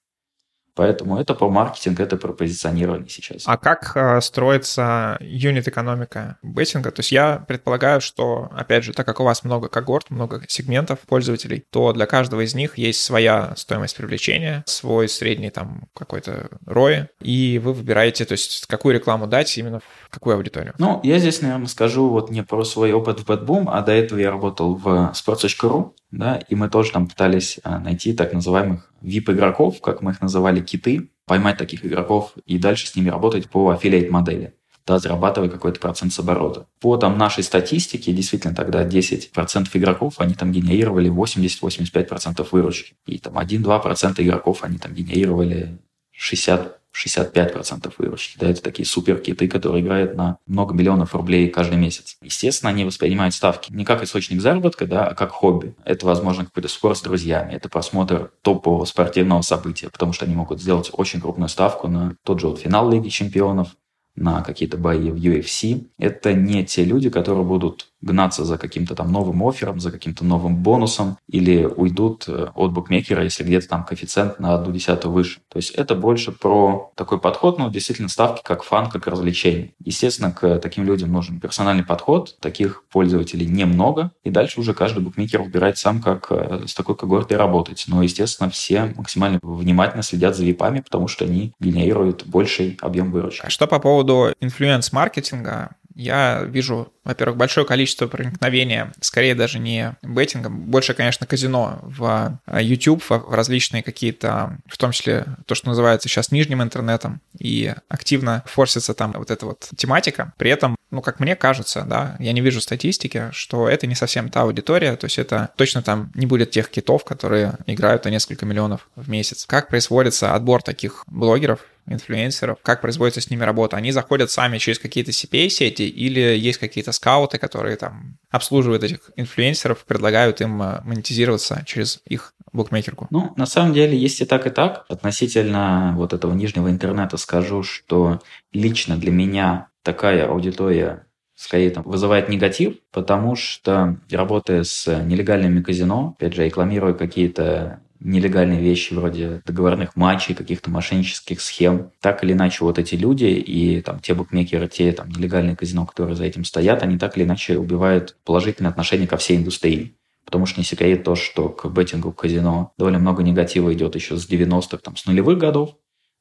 [0.77, 3.45] Поэтому это про маркетинг, это про позиционирование сейчас.
[3.47, 6.91] А как э, строится юнит-экономика беттинга?
[6.91, 11.01] То есть я предполагаю, что, опять же, так как у вас много когорт, много сегментов
[11.01, 17.07] пользователей, то для каждого из них есть своя стоимость привлечения, свой средний там какой-то ROI,
[17.23, 20.75] и вы выбираете, то есть какую рекламу дать именно в какую аудиторию.
[20.79, 24.19] Ну, я здесь, наверное, скажу вот не про свой опыт в BadBoom, а до этого
[24.19, 29.81] я работал в sports.ru, да, и мы тоже там пытались э, найти так называемых VIP-игроков,
[29.81, 34.11] как мы их называли, киты, поймать таких игроков и дальше с ними работать по аффилиат
[34.11, 34.55] модели
[34.87, 36.66] да, зарабатывая какой-то процент с оборота.
[36.81, 42.95] По там, нашей статистике, действительно, тогда 10% игроков, они там генерировали 80-85% выручки.
[43.07, 45.79] И там 1-2% игроков, они там генерировали
[46.12, 48.39] 60 65% выручки.
[48.39, 52.17] Да, это такие супер киты, которые играют на много миллионов рублей каждый месяц.
[52.23, 55.75] Естественно, они воспринимают ставки не как источник заработка, да, а как хобби.
[55.85, 60.61] Это, возможно, какой-то спор с друзьями, это просмотр топового спортивного события, потому что они могут
[60.61, 63.69] сделать очень крупную ставку на тот же вот финал Лиги Чемпионов,
[64.17, 65.89] на какие-то бои в UFC.
[65.99, 70.57] Это не те люди, которые будут гнаться за каким-то там новым оффером, за каким-то новым
[70.57, 75.41] бонусом, или уйдут э, от букмекера, если где-то там коэффициент на одну десятую выше.
[75.49, 79.75] То есть это больше про такой подход, ну, действительно, ставки как фан, как развлечение.
[79.85, 85.43] Естественно, к таким людям нужен персональный подход, таких пользователей немного, и дальше уже каждый букмекер
[85.43, 87.85] выбирает сам, как э, с такой когортой работать.
[87.89, 93.47] Но, естественно, все максимально внимательно следят за випами, потому что они генерируют больший объем выручки.
[93.47, 95.71] А что по поводу инфлюенс-маркетинга?
[95.97, 102.63] Я вижу, во-первых, большое количество проникновения, скорее даже не беттингом, больше, конечно, казино в э,
[102.63, 108.45] YouTube, в различные какие-то, в том числе то, что называется сейчас нижним интернетом, и активно
[108.47, 110.35] форсится там вот эта вот тематика.
[110.37, 114.29] При этом, ну, как мне кажется, да, я не вижу статистики, что это не совсем
[114.29, 118.45] та аудитория, то есть это точно там не будет тех китов, которые играют на несколько
[118.45, 119.47] миллионов в месяц.
[119.47, 123.77] Как производится отбор таких блогеров, инфлюенсеров, как производится с ними работа.
[123.77, 129.85] Они заходят сами через какие-то CPA-сети или есть какие-то скауты, которые там обслуживают этих инфлюенсеров,
[129.85, 133.07] предлагают им э, монетизироваться через их букмекерку?
[133.11, 134.85] Ну, на самом деле, есть и так, и так.
[134.88, 138.20] Относительно вот этого нижнего интернета скажу, что
[138.53, 146.14] лично для меня такая аудитория скорее там, вызывает негатив, потому что работая с нелегальными казино,
[146.16, 151.91] опять же, рекламируя какие-то нелегальные вещи вроде договорных матчей, каких-то мошеннических схем.
[152.01, 156.17] Так или иначе, вот эти люди и там те букмекеры, те там нелегальные казино, которые
[156.17, 159.97] за этим стоят, они так или иначе убивают положительное отношение ко всей индустрии.
[160.25, 164.17] Потому что не секрет то, что к беттингу, к казино довольно много негатива идет еще
[164.17, 165.77] с 90-х, там, с нулевых годов,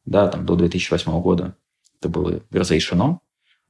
[0.05, 1.55] да, там, до 2008 года.
[1.99, 3.21] Это было разрешено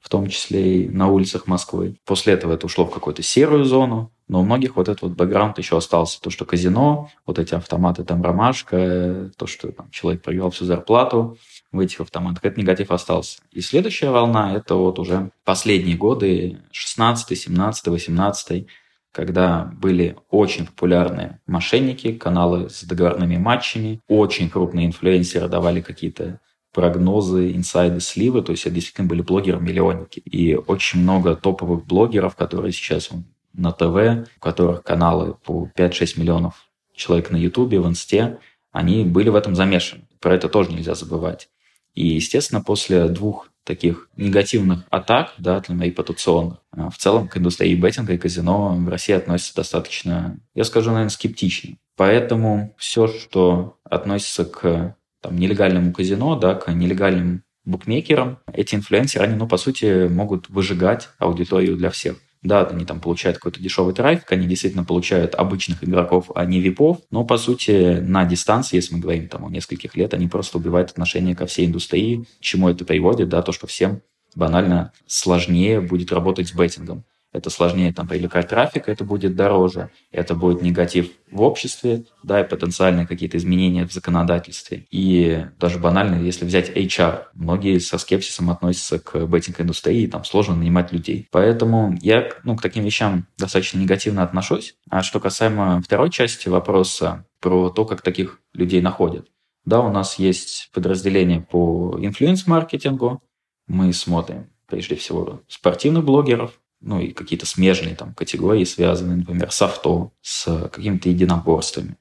[0.06, 1.96] в том числе и на улицах Москвы.
[2.06, 5.58] После этого это ушло в какую-то серую зону, но у многих вот этот вот бэкграунд
[5.58, 6.22] еще остался.
[6.22, 11.40] То, что казино, вот эти автоматы, там ромашка, то, что там, человек проиграл всю зарплату
[11.72, 13.40] в этих автоматах, этот негатив остался.
[13.52, 18.68] И следующая волна– это вот уже последние годы, 16 17 18
[19.12, 26.42] когда были очень популярные мошенники, каналы с договорными матчами, очень крупные инфлюенсеры давали какие-то
[26.76, 28.42] прогнозы, инсайды, сливы.
[28.42, 30.20] То есть это действительно были блогеры-миллионники.
[30.20, 33.10] И очень много топовых блогеров, которые сейчас
[33.54, 38.40] на ТВ, у которых каналы по 5-6 миллионов человек на Ютубе, в Инсте,
[38.74, 40.04] они были в этом замешаны.
[40.20, 41.48] Про это тоже нельзя забывать.
[41.94, 48.14] И, естественно, после двух таких негативных атак, да, потенционных, а, в целом к индустрии беттинга
[48.14, 51.78] и казино в России относятся достаточно, я скажу, наверное, скептично.
[51.96, 59.36] Поэтому все, что относится к там, нелегальному казино, да, к нелегальным букмекерам, эти инфлюенсеры, они,
[59.36, 62.18] ну, по сути, могут выжигать аудиторию для всех.
[62.44, 67.00] Да, они там получают какой-то дешевый трафик, они действительно получают обычных игроков, а не випов,
[67.10, 70.92] но, по сути, на дистанции, если мы говорим там о нескольких лет, они просто убивают
[70.92, 72.28] отношение ко всей индустрии.
[72.38, 73.30] К чему это приводит?
[73.30, 74.02] Да, то, что всем
[74.36, 77.04] банально сложнее будет работать с беттингом
[77.36, 82.48] это сложнее там привлекать трафик, это будет дороже, это будет негатив в обществе, да, и
[82.48, 84.86] потенциальные какие-то изменения в законодательстве.
[84.90, 90.94] И даже банально, если взять HR, многие со скепсисом относятся к беттинг-индустрии, там сложно нанимать
[90.94, 91.28] людей.
[91.32, 94.76] Поэтому я ну, к таким вещам достаточно негативно отношусь.
[94.90, 99.28] А что касаемо второй части вопроса про то, как таких людей находят.
[99.66, 103.20] Да, у нас есть подразделение по инфлюенс-маркетингу.
[103.68, 109.62] Мы смотрим прежде всего спортивных блогеров, ну и какие-то смежные там категории, связанные, например, с
[109.62, 111.98] авто, с какими-то единоборствами.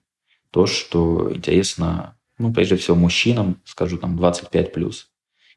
[0.50, 4.92] То, что интересно, ну, прежде всего, мужчинам, скажу, там, 25+.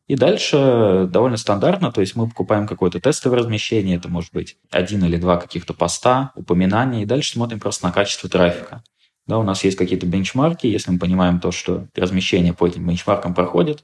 [0.07, 5.03] И дальше довольно стандартно, то есть мы покупаем какое-то тестовое размещение, это может быть один
[5.03, 8.81] или два каких-то поста, упоминания, и дальше смотрим просто на качество трафика.
[9.25, 13.33] Да, у нас есть какие-то бенчмарки, если мы понимаем то, что размещение по этим бенчмаркам
[13.33, 13.83] проходит,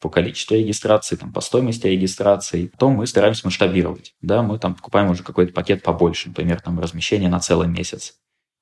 [0.00, 4.14] по количеству регистраций, там, по стоимости регистрации, то мы стараемся масштабировать.
[4.22, 8.14] Да, мы там покупаем уже какой-то пакет побольше, например, там размещение на целый месяц.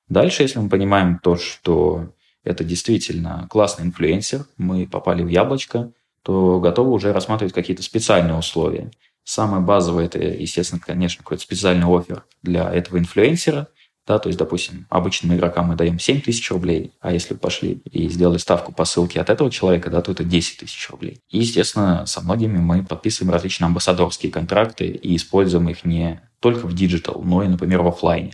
[0.09, 6.61] Дальше, если мы понимаем то, что это действительно классный инфлюенсер, мы попали в яблочко, то
[6.61, 8.91] готовы уже рассматривать какие-то специальные условия.
[9.23, 13.69] Самое базовое– это, естественно, конечно, какой-то специальный офер для этого инфлюенсера–
[14.09, 18.09] да, то есть, допустим, обычным игрокам мы даем 7 тысяч рублей, а если пошли и
[18.09, 21.21] сделали ставку по ссылке от этого человека, да, то это 10 тысяч рублей.
[21.29, 26.75] И, естественно, со многими мы подписываем различные амбассадорские контракты и используем их не только в
[26.75, 28.33] диджитал, но и, например, в офлайне.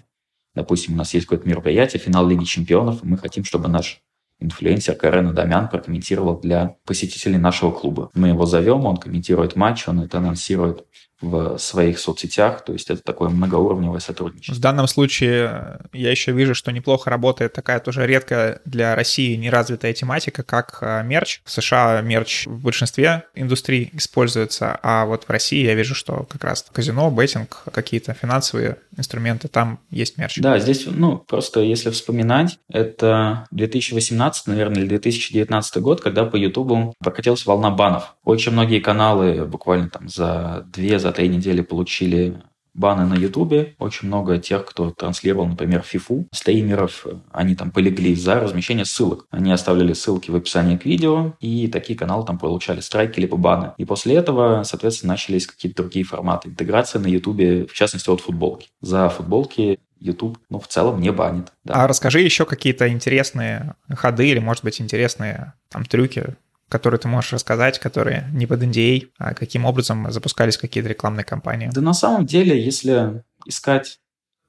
[0.54, 4.00] Допустим, у нас есть какое-то мероприятие, финал Лиги Чемпионов, и мы хотим, чтобы наш
[4.38, 8.10] инфлюенсер Карен Адамян прокомментировал для посетителей нашего клуба.
[8.14, 10.84] Мы его зовем, он комментирует матч, он это анонсирует
[11.24, 14.54] в своих соцсетях, то есть это такое многоуровневое сотрудничество.
[14.54, 19.92] В данном случае я еще вижу, что неплохо работает такая тоже редкая для России неразвитая
[19.92, 21.40] тематика, как а, мерч.
[21.44, 26.44] В США мерч в большинстве индустрий используется, а вот в России я вижу, что как
[26.44, 30.38] раз казино, беттинг, какие-то финансовые инструменты, там есть мерч.
[30.38, 36.94] Да, здесь, ну, просто если вспоминать, это 2018, наверное, или 2019 год, когда по Ютубу
[36.98, 38.14] прокатилась волна банов.
[38.24, 42.40] Очень многие каналы буквально там за две, за три недели получили
[42.74, 43.74] баны на Ютубе.
[43.78, 49.26] Очень много тех, кто транслировал, например, фифу, стримеров, они там полегли за размещение ссылок.
[49.30, 53.72] Они оставляли ссылки в описании к видео, и такие каналы там получали страйки либо баны.
[53.78, 56.48] И после этого, соответственно, начались какие-то другие форматы.
[56.48, 58.68] Интеграция на Ютубе, в частности, от футболки.
[58.80, 61.52] За футболки YouTube, ну, в целом не банит.
[61.64, 61.84] Да.
[61.84, 66.37] А расскажи еще какие-то интересные ходы или, может быть, интересные там трюки,
[66.68, 71.70] которые ты можешь рассказать, которые не под NDA, а каким образом запускались какие-то рекламные кампании?
[71.72, 74.00] Да на самом деле, если искать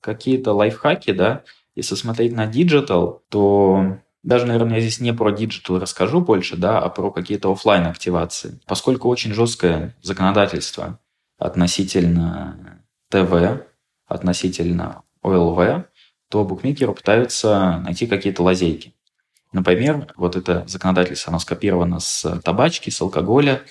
[0.01, 1.43] какие-то лайфхаки, да,
[1.75, 6.79] если смотреть на диджитал, то даже, наверное, я здесь не про диджитал расскажу больше, да,
[6.79, 8.59] а про какие-то офлайн активации.
[8.65, 10.99] Поскольку очень жесткое законодательство
[11.37, 13.61] относительно ТВ,
[14.07, 15.85] относительно OLV,
[16.29, 18.94] то букмекеры пытаются найти какие-то лазейки.
[19.55, 23.61] Например, вот это законодательство, оно скопировано с табачки, с алкоголя.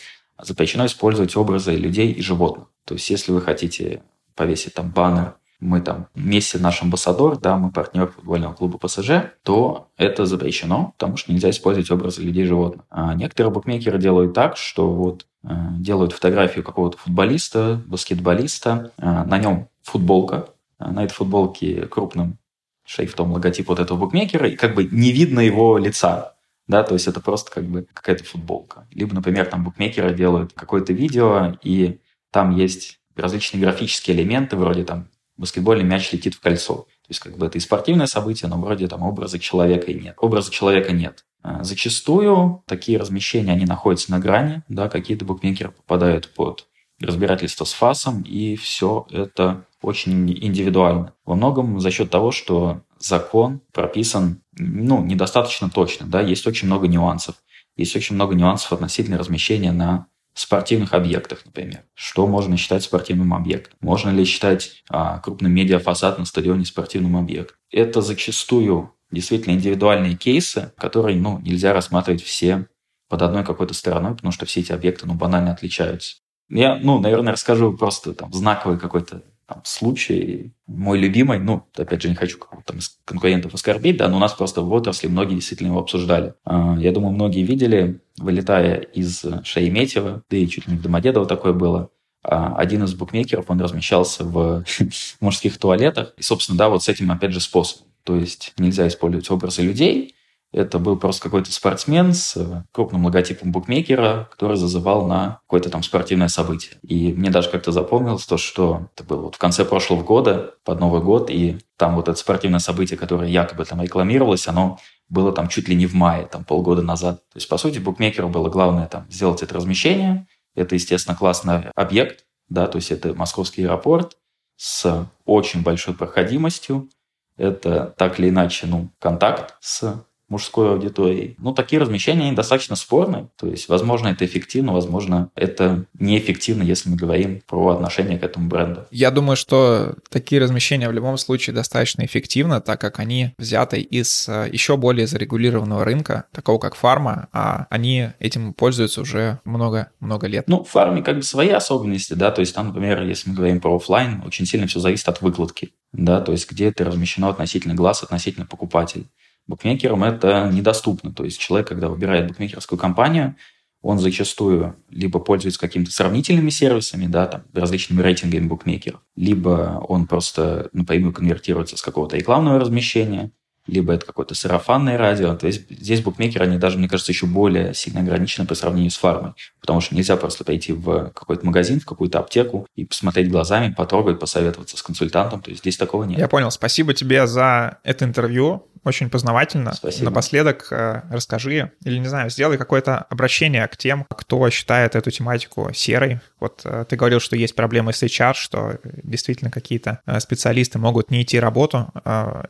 [0.43, 2.69] Запрещено использовать образы людей и животных.
[2.87, 4.03] То есть, если вы хотите
[4.35, 9.89] повесить там баннер мы там вместе наш амбассадор, да, мы партнер футбольного клуба ПСЖ, то
[9.97, 12.85] это запрещено, потому что нельзя использовать образы людей и животных.
[12.91, 19.39] А некоторые букмекеры делают так, что вот э, делают фотографию какого-то футболиста, баскетболиста, э, на
[19.39, 22.37] нем футболка, э, на этой футболке крупным
[22.85, 26.35] шрифтом логотип вот этого букмекера, и как бы не видно его лица.
[26.67, 28.89] Да, то есть это просто как бы какая-то футболка.
[28.91, 35.09] Либо, например, там букмекеры делают какое-то видео, и там есть различные графические элементы, вроде там
[35.37, 36.75] баскетбольный мяч летит в кольцо.
[36.75, 40.15] То есть как бы это и спортивное событие, но вроде там образа человека и нет.
[40.19, 41.25] Образа человека нет.
[41.43, 46.67] А, зачастую такие размещения, они находятся на грани, да, какие-то букмекеры попадают под
[47.01, 51.15] разбирательство с ФАСом, и все это очень индивидуально.
[51.25, 56.07] Во многом за счет того, что закон прописан ну, недостаточно точно.
[56.07, 56.21] Да?
[56.21, 57.37] Есть очень много нюансов.
[57.77, 61.85] Есть очень много нюансов относительно размещения на спортивных объектах, например.
[61.95, 63.77] Что можно считать спортивным объектом?
[63.81, 67.57] Можно ли считать а, крупным медиафасад на стадионе спортивным объектом?
[67.71, 72.67] Это зачастую действительно индивидуальные кейсы, которые ну, нельзя рассматривать все
[73.09, 76.17] под одной какой-то стороной, потому что все эти объекты ну, банально отличаются.
[76.49, 82.09] Я, ну, наверное, расскажу просто там знаковый какой-то там, случай, мой любимый, ну, опять же,
[82.09, 85.81] не хочу там, конкурентов оскорбить, да, но у нас просто в отрасли многие действительно его
[85.81, 86.35] обсуждали.
[86.45, 91.27] А, я думаю, многие видели, вылетая из Шереметьево, да и чуть ли не в Домодедово
[91.27, 91.91] такое было,
[92.23, 94.65] а, один из букмекеров, он размещался в
[95.21, 96.15] мужских туалетах.
[96.17, 97.89] И, собственно, да, вот с этим, опять же, способом.
[98.03, 100.14] То есть нельзя использовать образы людей,
[100.55, 105.83] это был просто какой-то спортсмен с э, крупным логотипом букмекера, который зазывал на какое-то там
[105.83, 106.77] спортивное событие.
[106.83, 110.79] И мне даже как-то запомнилось то, что это было вот в конце прошлого года, под
[110.79, 115.49] Новый год, и там вот это спортивное событие, которое якобы там рекламировалось, оно было там
[115.49, 117.29] чуть ли не в мае, там полгода назад.
[117.33, 120.29] То есть, по сути, букмекеру было главное там сделать это размещение.
[120.55, 124.17] Это, естественно, классный объект, да, то есть это московский аэропорт
[124.57, 126.89] с очень большой проходимостью.
[127.37, 130.05] Это так или иначе, ну, контакт с
[130.35, 131.37] мужской аудиторией.
[131.39, 133.29] Ну, такие размещения, они достаточно спорные.
[133.37, 138.49] То есть, возможно, это эффективно, возможно, это неэффективно, если мы говорим про отношение к этому
[138.49, 138.85] бренду.
[138.91, 144.29] Я думаю, что такие размещения в любом случае достаточно эффективны, так как они взяты из
[144.29, 150.49] э, еще более зарегулированного рынка, такого как фарма, а они этим пользуются уже много-много лет.
[150.49, 153.61] Ну, в фарме как бы свои особенности, да, то есть там, например, если мы говорим
[153.61, 157.75] про офлайн, очень сильно все зависит от выкладки, да, то есть где это размещено относительно
[157.75, 159.07] глаз, относительно покупателей.
[159.47, 161.13] Букмекерам это недоступно.
[161.13, 163.37] То есть человек, когда выбирает букмекерскую компанию,
[163.83, 170.71] он зачастую либо пользуется какими-то сравнительными сервисами, да, там, различными рейтингами букмекеров, либо он просто
[170.73, 173.31] напрямую конвертируется с какого-то рекламного размещения,
[173.67, 175.35] либо это какое-то сарафанное радио.
[175.37, 178.97] То есть здесь букмекеры, они даже, мне кажется, еще более сильно ограничены по сравнению с
[178.97, 179.33] фармой.
[179.61, 184.19] Потому что нельзя просто пойти в какой-то магазин, в какую-то аптеку и посмотреть глазами, потрогать,
[184.19, 185.41] посоветоваться с консультантом.
[185.41, 186.19] То есть здесь такого нет.
[186.19, 186.51] Я понял.
[186.51, 188.67] Спасибо тебе за это интервью.
[188.85, 189.73] Очень познавательно.
[189.73, 190.07] Спасибо.
[190.07, 195.71] Напоследок э, расскажи, или, не знаю, сделай какое-то обращение к тем, кто считает эту тематику
[195.73, 196.21] серой.
[196.39, 201.11] Вот э, ты говорил, что есть проблемы с HR, что действительно какие-то э, специалисты могут
[201.11, 201.93] не идти работу.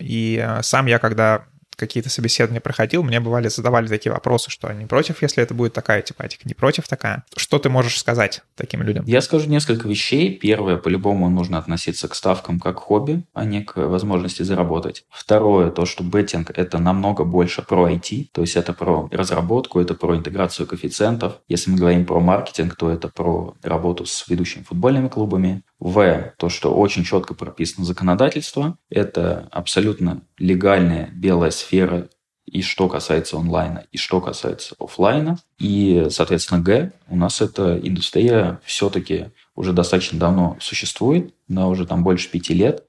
[0.01, 1.45] И сам я, когда
[1.77, 6.03] какие-то собеседования проходил, мне бывали задавали такие вопросы, что не против, если это будет такая
[6.03, 7.25] тематика, не против такая.
[7.37, 9.05] Что ты можешь сказать таким людям?
[9.07, 10.39] Я скажу несколько вещей.
[10.39, 15.05] Первое, по-любому нужно относиться к ставкам как хобби, а не к возможности заработать.
[15.11, 19.95] Второе, то, что беттинг– это намного больше про IT, то есть это про разработку, это
[19.95, 21.41] про интеграцию коэффициентов.
[21.49, 26.35] Если мы говорим про маркетинг, то это про работу с ведущими футбольными клубами, в.
[26.39, 28.79] То, что очень четко прописано законодательство.
[28.91, 32.09] Это абсолютно легальная белая сфера
[32.47, 35.39] и что касается онлайна, и что касается офлайна.
[35.59, 42.05] И, соответственно, Г, у нас эта индустрия все-таки уже достаточно давно существует, да, уже там
[42.05, 42.85] больше пяти лет,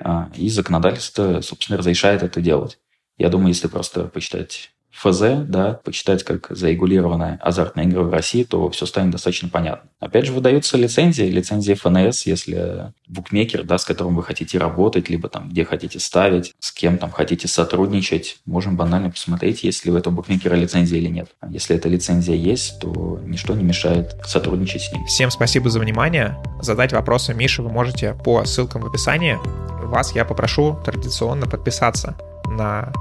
[0.00, 2.78] а, и законодательство, собственно, разрешает это делать.
[3.16, 8.70] Я думаю, если просто почитать ФЗ, да, почитать, как зарегулированы азартные игры в России, то
[8.70, 9.90] все станет достаточно понятно.
[9.98, 15.28] Опять же, выдаются лицензии, лицензии ФНС, если букмекер, да, с которым вы хотите работать, либо
[15.28, 19.96] там, где хотите ставить, с кем там хотите сотрудничать, можем банально посмотреть, есть ли у
[19.96, 21.28] этого букмекера лицензия или нет.
[21.50, 25.04] Если эта лицензия есть, то ничто не мешает сотрудничать с ним.
[25.06, 26.36] Всем спасибо за внимание.
[26.60, 29.38] Задать вопросы Мише вы можете по ссылкам в описании.
[29.84, 32.16] Вас я попрошу традиционно подписаться
[32.46, 32.92] на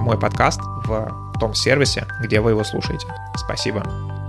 [0.00, 3.06] мой подкаст в том сервисе, где вы его слушаете.
[3.36, 3.82] Спасибо.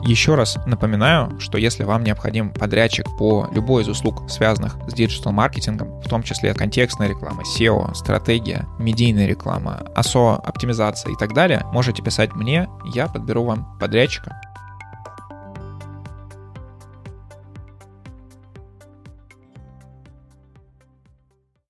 [0.06, 6.00] Еще раз напоминаю, что если вам необходим подрядчик по любой из услуг, связанных с диджитал-маркетингом,
[6.02, 12.04] в том числе контекстная реклама, SEO, стратегия, медийная реклама, ASO, оптимизация и так далее, можете
[12.04, 14.40] писать мне, я подберу вам подрядчика.